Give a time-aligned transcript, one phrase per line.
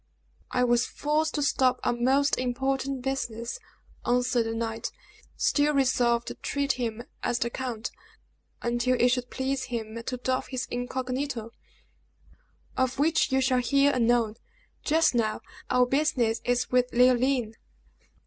[0.49, 3.59] "I was forced to stop on most important business,"
[4.03, 4.91] answered the knight,
[5.37, 7.91] still resolved to treat him as the count,
[8.63, 11.51] until it should please him to doff his incognito,
[12.75, 14.37] "of which you shall hear anon.
[14.83, 17.53] Just now, our business is with Leoline."